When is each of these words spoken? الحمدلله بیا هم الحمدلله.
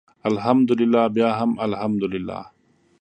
الحمدلله 0.29 1.01
بیا 1.15 1.29
هم 1.39 1.51
الحمدلله. 1.65 2.39